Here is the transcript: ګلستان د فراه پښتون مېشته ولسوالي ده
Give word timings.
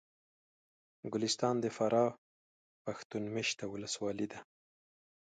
ګلستان 1.13 1.55
د 1.61 1.65
فراه 1.77 2.09
پښتون 2.85 3.23
مېشته 3.35 3.63
ولسوالي 3.67 4.27
ده 4.31 4.39